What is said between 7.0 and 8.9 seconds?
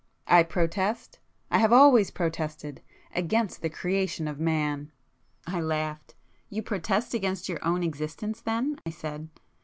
against your own existence then!" I